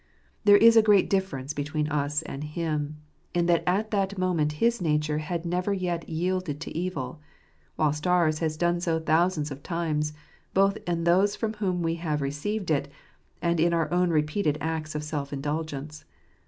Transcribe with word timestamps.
There 0.45 0.57
is 0.57 0.75
a 0.75 0.81
great 0.81 1.11
difference 1.11 1.53
between 1.53 1.87
us 1.89 2.23
and 2.23 2.43
him, 2.43 2.97
in 3.35 3.45
that 3.45 3.61
at 3.67 3.91
that 3.91 4.17
moment 4.17 4.53
his 4.53 4.81
nature 4.81 5.19
had 5.19 5.45
never 5.45 5.73
yet 5.73 6.09
yielded 6.09 6.59
to 6.61 6.75
evil; 6.75 7.21
whilst 7.77 8.07
ours 8.07 8.39
has 8.39 8.57
done 8.57 8.79
so 8.79 8.99
thousands 8.99 9.51
of 9.51 9.61
times, 9.61 10.13
both 10.55 10.79
in 10.87 11.03
those 11.03 11.35
from 11.35 11.53
whom 11.53 11.83
we 11.83 11.93
have 12.01 12.19
received 12.19 12.71
it, 12.71 12.91
and 13.43 13.59
in 13.59 13.75
our 13.75 13.93
own 13.93 14.09
repeated 14.09 14.57
acts 14.59 14.95
of 14.95 15.03
self 15.03 15.31
indulgence. 15.31 16.03